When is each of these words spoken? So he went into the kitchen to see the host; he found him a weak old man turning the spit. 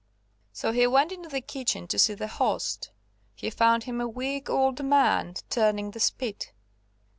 So 0.51 0.71
he 0.71 0.87
went 0.87 1.11
into 1.11 1.29
the 1.29 1.41
kitchen 1.41 1.85
to 1.89 1.99
see 1.99 2.15
the 2.15 2.25
host; 2.25 2.89
he 3.35 3.51
found 3.51 3.83
him 3.83 4.01
a 4.01 4.07
weak 4.07 4.49
old 4.49 4.83
man 4.83 5.35
turning 5.51 5.91
the 5.91 5.99
spit. 5.99 6.53